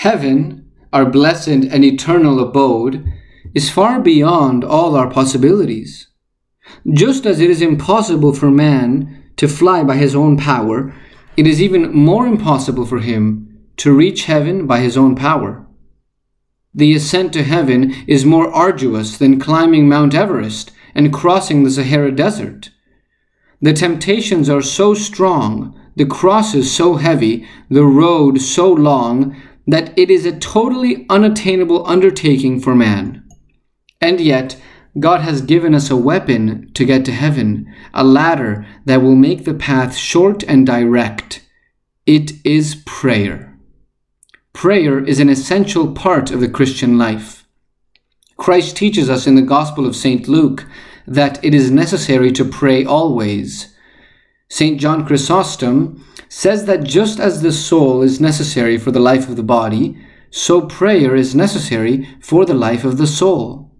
[0.00, 0.64] Heaven,
[0.94, 3.12] our blessed and eternal abode,
[3.54, 6.08] is far beyond all our possibilities.
[6.90, 10.94] Just as it is impossible for man to fly by his own power,
[11.36, 15.66] it is even more impossible for him to reach heaven by his own power.
[16.72, 22.10] The ascent to heaven is more arduous than climbing Mount Everest and crossing the Sahara
[22.10, 22.70] Desert.
[23.60, 29.36] The temptations are so strong, the crosses so heavy, the road so long,
[29.66, 33.26] that it is a totally unattainable undertaking for man.
[34.00, 34.56] And yet,
[34.98, 39.44] God has given us a weapon to get to heaven, a ladder that will make
[39.44, 41.46] the path short and direct.
[42.06, 43.56] It is prayer.
[44.52, 47.46] Prayer is an essential part of the Christian life.
[48.36, 50.26] Christ teaches us in the Gospel of St.
[50.26, 50.66] Luke
[51.06, 53.69] that it is necessary to pray always.
[54.50, 54.80] St.
[54.80, 59.42] John Chrysostom says that just as the soul is necessary for the life of the
[59.42, 59.96] body,
[60.30, 63.72] so prayer is necessary for the life of the soul.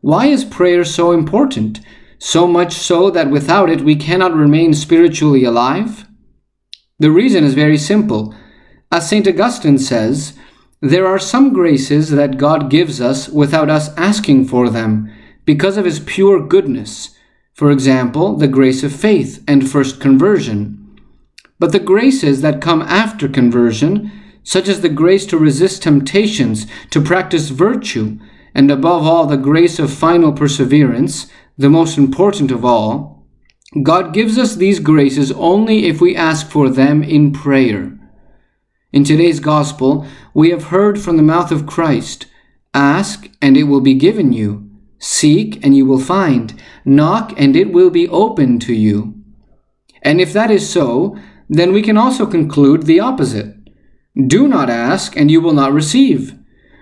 [0.00, 1.80] Why is prayer so important?
[2.18, 6.06] So much so that without it we cannot remain spiritually alive?
[6.98, 8.34] The reason is very simple.
[8.90, 9.26] As St.
[9.26, 10.36] Augustine says,
[10.80, 15.12] there are some graces that God gives us without us asking for them,
[15.44, 17.15] because of his pure goodness.
[17.56, 21.00] For example, the grace of faith and first conversion.
[21.58, 27.00] But the graces that come after conversion, such as the grace to resist temptations, to
[27.00, 28.18] practice virtue,
[28.54, 33.26] and above all, the grace of final perseverance, the most important of all,
[33.82, 37.98] God gives us these graces only if we ask for them in prayer.
[38.92, 42.26] In today's Gospel, we have heard from the mouth of Christ
[42.74, 44.65] Ask, and it will be given you.
[45.08, 46.60] Seek, and you will find.
[46.84, 49.14] Knock, and it will be opened to you.
[50.02, 51.16] And if that is so,
[51.48, 53.54] then we can also conclude the opposite.
[54.26, 56.34] Do not ask, and you will not receive.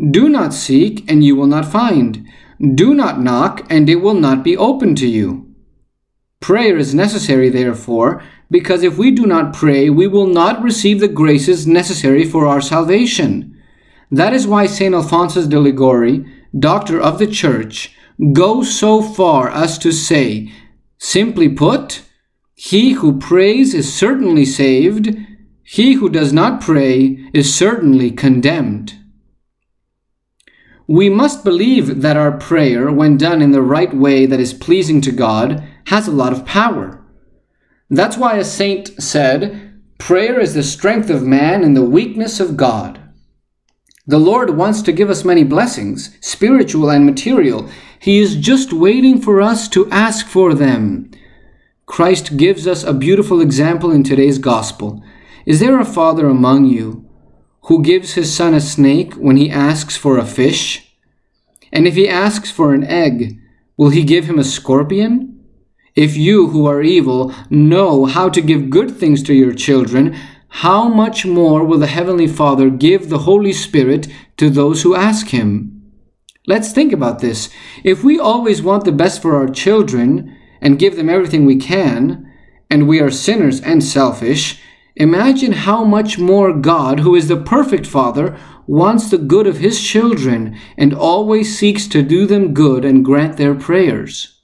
[0.00, 2.26] Do not seek, and you will not find.
[2.74, 5.54] Do not knock, and it will not be open to you.
[6.40, 11.16] Prayer is necessary, therefore, because if we do not pray, we will not receive the
[11.20, 13.54] graces necessary for our salvation.
[14.10, 14.94] That is why St.
[14.94, 16.24] Alphonsus de Liguori,
[16.58, 17.92] doctor of the Church,
[18.32, 20.50] goes so far as to say,
[20.98, 22.02] simply put,
[22.54, 25.16] he who prays is certainly saved,
[25.62, 28.94] he who does not pray is certainly condemned.
[30.86, 35.00] We must believe that our prayer, when done in the right way that is pleasing
[35.02, 37.04] to God, has a lot of power.
[37.90, 42.56] That's why a saint said, Prayer is the strength of man and the weakness of
[42.56, 43.00] God.
[44.08, 47.68] The Lord wants to give us many blessings, spiritual and material.
[47.98, 51.10] He is just waiting for us to ask for them.
[51.86, 55.02] Christ gives us a beautiful example in today's gospel.
[55.44, 57.08] Is there a father among you
[57.62, 60.96] who gives his son a snake when he asks for a fish?
[61.72, 63.40] And if he asks for an egg,
[63.76, 65.44] will he give him a scorpion?
[65.96, 70.16] If you, who are evil, know how to give good things to your children,
[70.60, 74.08] how much more will the Heavenly Father give the Holy Spirit
[74.38, 75.92] to those who ask Him?
[76.46, 77.50] Let's think about this.
[77.84, 82.32] If we always want the best for our children and give them everything we can,
[82.70, 84.58] and we are sinners and selfish,
[84.96, 89.78] Imagine how much more God, who is the perfect Father, wants the good of His
[89.82, 94.40] children and always seeks to do them good and grant their prayers.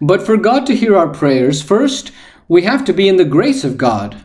[0.00, 2.10] But for God to hear our prayers, first,
[2.48, 4.24] we have to be in the grace of God.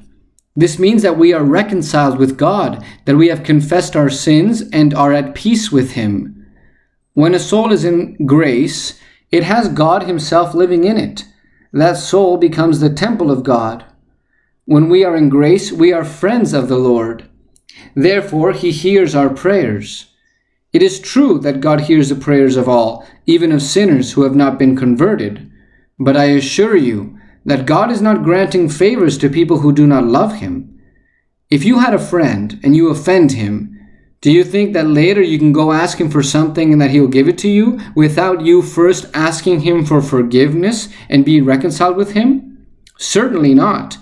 [0.56, 4.94] This means that we are reconciled with God, that we have confessed our sins and
[4.94, 6.46] are at peace with Him.
[7.14, 9.00] When a soul is in grace,
[9.32, 11.26] it has God Himself living in it.
[11.74, 13.84] That soul becomes the temple of God.
[14.64, 17.30] When we are in grace, we are friends of the Lord.
[17.94, 20.08] Therefore, He hears our prayers.
[20.72, 24.36] It is true that God hears the prayers of all, even of sinners who have
[24.36, 25.52] not been converted.
[26.00, 27.15] But I assure you
[27.46, 30.76] that God is not granting favors to people who do not love Him.
[31.52, 33.80] If you had a friend and you offend him,
[34.22, 37.08] do you think that later you can go ask him for something and that he'll
[37.08, 42.14] give it to you without you first asking him for forgiveness and be reconciled with
[42.14, 42.66] him?
[42.98, 43.98] Certainly not.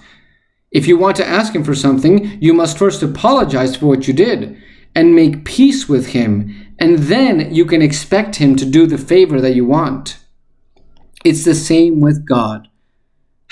[0.71, 4.13] If you want to ask him for something, you must first apologize for what you
[4.13, 4.57] did
[4.95, 9.41] and make peace with him, and then you can expect him to do the favor
[9.41, 10.17] that you want.
[11.25, 12.69] It's the same with God.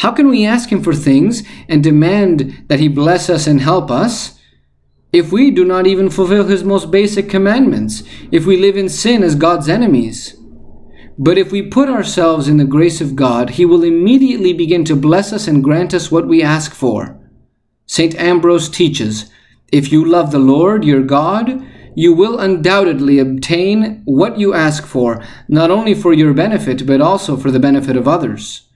[0.01, 3.91] How can we ask him for things and demand that he bless us and help
[3.91, 4.39] us
[5.13, 8.01] if we do not even fulfill his most basic commandments,
[8.31, 10.35] if we live in sin as God's enemies?
[11.19, 14.95] But if we put ourselves in the grace of God, He will immediately begin to
[14.95, 17.19] bless us and grant us what we ask for.
[17.85, 18.15] St.
[18.15, 19.29] Ambrose teaches
[19.71, 21.63] If you love the Lord your God,
[21.93, 27.37] you will undoubtedly obtain what you ask for, not only for your benefit, but also
[27.37, 28.67] for the benefit of others.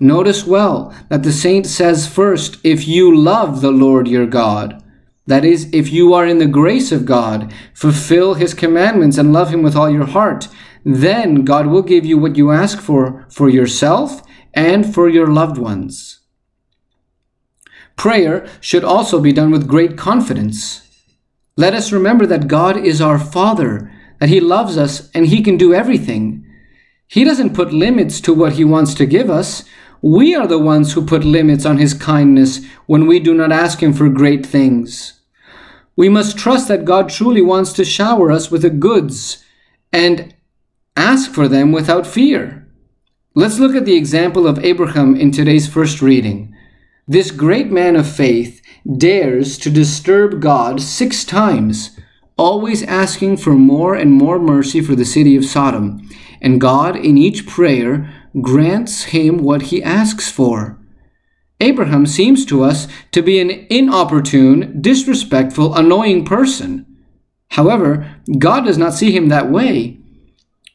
[0.00, 4.82] Notice well that the saint says first, if you love the Lord your God.
[5.26, 9.50] That is, if you are in the grace of God, fulfill his commandments and love
[9.50, 10.48] him with all your heart,
[10.84, 14.22] then God will give you what you ask for for yourself
[14.54, 16.20] and for your loved ones.
[17.96, 20.88] Prayer should also be done with great confidence.
[21.56, 25.58] Let us remember that God is our Father, that He loves us and He can
[25.58, 26.46] do everything.
[27.06, 29.64] He doesn't put limits to what He wants to give us.
[30.02, 33.82] We are the ones who put limits on His kindness when we do not ask
[33.82, 35.20] Him for great things.
[35.96, 39.44] We must trust that God truly wants to shower us with the goods
[39.92, 40.34] and
[40.96, 42.66] ask for them without fear.
[43.34, 46.54] Let's look at the example of Abraham in today's first reading.
[47.06, 48.62] This great man of faith
[48.96, 51.98] dares to disturb God six times,
[52.36, 56.08] always asking for more and more mercy for the city of Sodom.
[56.40, 58.10] And God, in each prayer,
[58.40, 60.78] grants him what he asks for.
[61.60, 66.86] Abraham seems to us to be an inopportune, disrespectful, annoying person.
[67.50, 69.98] However, God does not see him that way.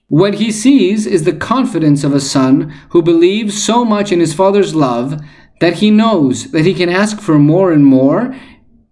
[0.08, 4.34] What he sees is the confidence of a son who believes so much in his
[4.34, 5.20] father's love
[5.60, 8.36] that he knows that he can ask for more and more,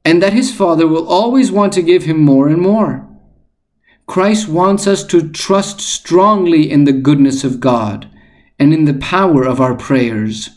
[0.05, 3.07] and that his Father will always want to give him more and more.
[4.05, 8.09] Christ wants us to trust strongly in the goodness of God
[8.59, 10.49] and in the power of our prayers.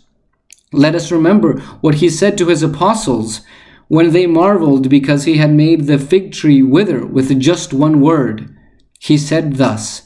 [0.73, 3.41] Let us remember what he said to his apostles
[3.89, 8.55] when they marveled because he had made the fig tree wither with just one word.
[8.99, 10.03] He said thus,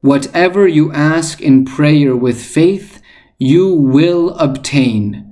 [0.00, 3.02] Whatever you ask in prayer with faith,
[3.38, 5.22] you will obtain.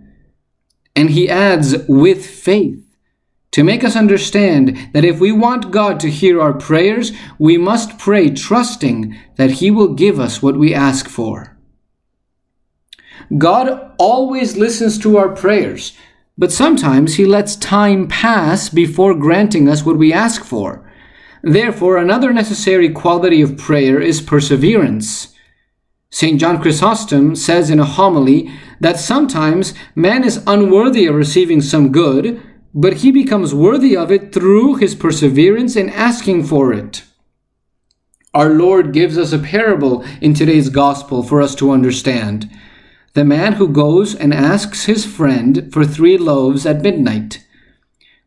[0.96, 2.84] And he adds, with faith,
[3.52, 7.98] to make us understand that if we want God to hear our prayers, we must
[7.98, 11.53] pray trusting that he will give us what we ask for.
[13.38, 15.96] God always listens to our prayers,
[16.36, 20.90] but sometimes he lets time pass before granting us what we ask for.
[21.42, 25.34] Therefore, another necessary quality of prayer is perseverance.
[26.10, 26.40] St.
[26.40, 28.50] John Chrysostom says in a homily
[28.80, 32.40] that sometimes man is unworthy of receiving some good,
[32.72, 37.04] but he becomes worthy of it through his perseverance in asking for it.
[38.32, 42.50] Our Lord gives us a parable in today's gospel for us to understand.
[43.14, 47.44] The man who goes and asks his friend for three loaves at midnight.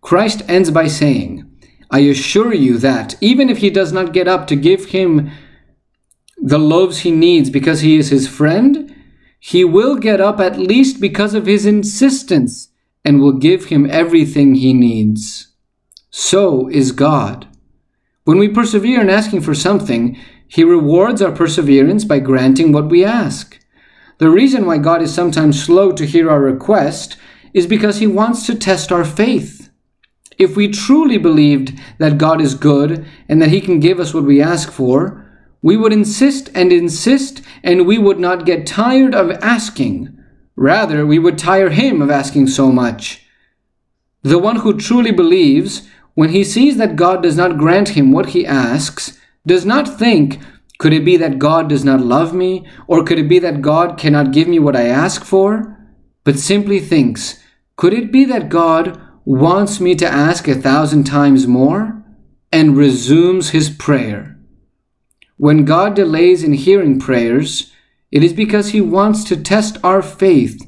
[0.02, 1.44] Christ ends by saying,
[1.92, 5.30] I assure you that even if he does not get up to give him
[6.38, 8.96] the loaves he needs because he is his friend,
[9.40, 12.70] he will get up at least because of his insistence
[13.04, 15.54] and will give him everything he needs.
[16.10, 17.48] So is God.
[18.24, 20.18] When we persevere in asking for something,
[20.48, 23.60] he rewards our perseverance by granting what we ask.
[24.20, 27.18] The reason why God is sometimes slow to hear our request
[27.54, 29.70] is because he wants to test our faith.
[30.38, 34.24] If we truly believed that God is good and that he can give us what
[34.24, 35.24] we ask for,
[35.62, 40.16] we would insist and insist, and we would not get tired of asking.
[40.56, 43.26] Rather, we would tire him of asking so much.
[44.22, 48.28] The one who truly believes, when he sees that God does not grant him what
[48.30, 50.40] he asks, does not think,
[50.78, 53.98] could it be that God does not love me, or could it be that God
[53.98, 55.76] cannot give me what I ask for?
[56.24, 57.44] But simply thinks,
[57.76, 62.04] could it be that God wants me to ask a thousand times more?
[62.52, 64.38] And resumes his prayer.
[65.38, 67.72] When God delays in hearing prayers,
[68.12, 70.68] it is because He wants to test our faith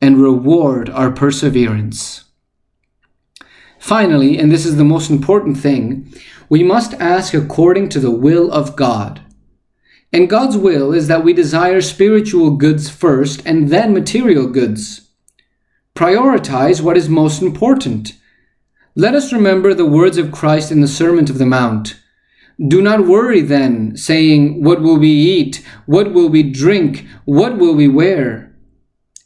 [0.00, 2.24] and reward our perseverance.
[3.78, 6.12] Finally, and this is the most important thing,
[6.48, 9.22] we must ask according to the will of God.
[10.12, 15.08] And God's will is that we desire spiritual goods first and then material goods.
[15.94, 18.12] Prioritize what is most important.
[18.94, 21.98] Let us remember the words of Christ in the Sermon of the Mount.
[22.68, 25.64] Do not worry then, saying, What will we eat?
[25.86, 27.06] What will we drink?
[27.24, 28.54] What will we wear?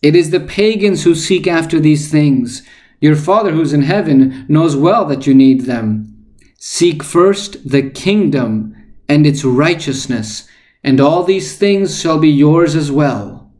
[0.02, 2.62] It is the pagans who seek after these things.
[3.00, 6.12] Your Father who's in heaven knows well that you need them.
[6.58, 8.74] Seek first the kingdom
[9.08, 10.48] and its righteousness,
[10.86, 13.52] and all these things shall be yours as well.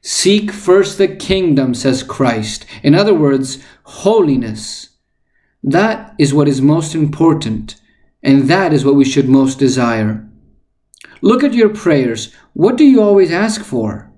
[0.00, 2.66] Seek first the kingdom, says Christ.
[2.82, 4.88] In other words, holiness.
[5.62, 7.76] That is what is most important
[8.22, 10.28] and that is what we should most desire.
[11.20, 12.32] Look at your prayers.
[12.52, 14.10] What do you always ask for?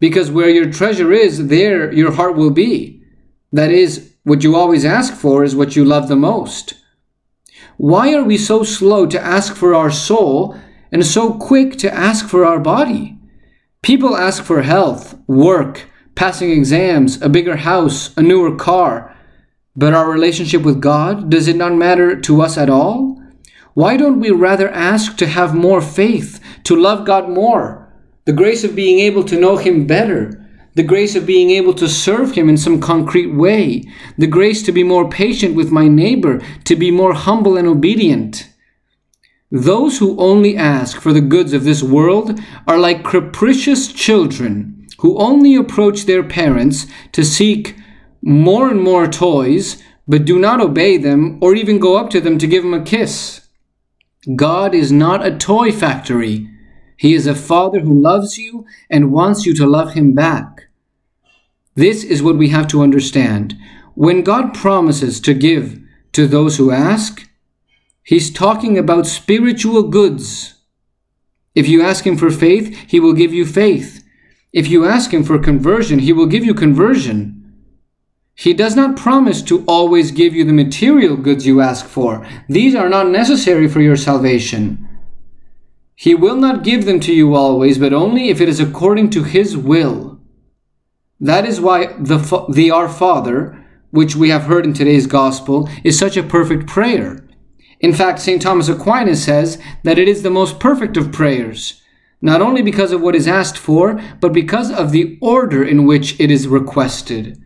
[0.00, 3.02] Because where your treasure is, there your heart will be.
[3.52, 6.74] That is, What you always ask for is what you love the most.
[7.76, 10.56] Why are we so slow to ask for our soul
[10.94, 13.18] and so quick to ask for our body?
[13.82, 19.12] People ask for health, work, passing exams, a bigger house, a newer car.
[19.74, 23.20] But our relationship with God, does it not matter to us at all?
[23.74, 27.92] Why don't we rather ask to have more faith, to love God more,
[28.24, 31.88] the grace of being able to know Him better, the grace of being able to
[31.88, 33.82] serve Him in some concrete way,
[34.16, 38.48] the grace to be more patient with my neighbor, to be more humble and obedient?
[39.54, 45.16] Those who only ask for the goods of this world are like capricious children who
[45.16, 47.76] only approach their parents to seek
[48.20, 52.36] more and more toys, but do not obey them or even go up to them
[52.38, 53.46] to give them a kiss.
[54.34, 56.50] God is not a toy factory.
[56.96, 60.62] He is a father who loves you and wants you to love him back.
[61.76, 63.56] This is what we have to understand.
[63.94, 65.80] When God promises to give
[66.10, 67.28] to those who ask,
[68.04, 70.54] he's talking about spiritual goods.
[71.54, 74.04] If you ask him for faith, he will give you faith.
[74.52, 77.44] If you ask him for conversion, he will give you conversion.
[78.36, 82.26] He does not promise to always give you the material goods you ask for.
[82.48, 84.88] These are not necessary for your salvation.
[85.94, 89.22] He will not give them to you always, but only if it is according to
[89.22, 90.20] His will.
[91.20, 95.96] That is why the, the Our Father, which we have heard in today's Gospel, is
[95.96, 97.23] such a perfect prayer.
[97.84, 98.40] In fact, St.
[98.40, 101.82] Thomas Aquinas says that it is the most perfect of prayers,
[102.22, 106.18] not only because of what is asked for, but because of the order in which
[106.18, 107.38] it is requested.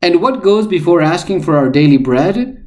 [0.00, 2.66] And what goes before asking for our daily bread?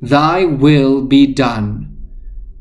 [0.00, 2.08] Thy will be done.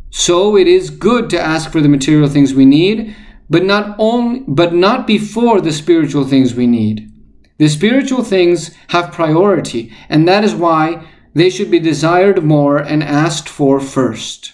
[0.10, 3.16] So it is good to ask for the material things we need,
[3.48, 7.12] but not only but not before the spiritual things we need.
[7.60, 11.06] The spiritual things have priority, and that is why
[11.38, 14.54] they should be desired more and asked for first.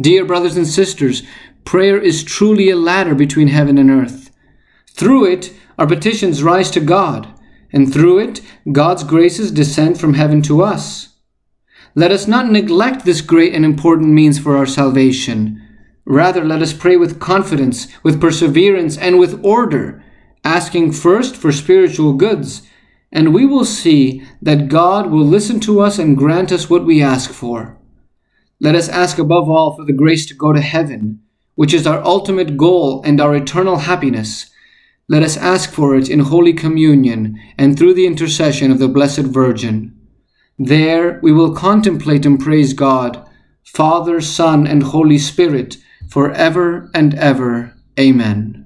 [0.00, 1.22] Dear brothers and sisters,
[1.64, 4.30] prayer is truly a ladder between heaven and earth.
[4.90, 7.32] Through it, our petitions rise to God
[7.72, 8.40] and through it,
[8.72, 11.14] God's graces descend from heaven to us.
[11.94, 15.62] Let us not neglect this great and important means for our salvation.
[16.04, 20.02] Rather, let us pray with confidence, with perseverance, and with order,
[20.44, 22.62] asking first for spiritual goods,
[23.12, 27.02] and we will see that God will listen to us and grant us what we
[27.02, 27.78] ask for.
[28.60, 31.22] Let us ask above all for the grace to go to heaven,
[31.54, 34.50] which is our ultimate goal and our eternal happiness
[35.10, 39.26] let us ask for it in Holy Communion and through the intercession of the Blessed
[39.26, 39.92] Virgin.
[40.56, 43.28] There we will contemplate and praise God,
[43.64, 47.74] Father, Son, and Holy Spirit, for ever and ever.
[47.98, 48.59] Amen.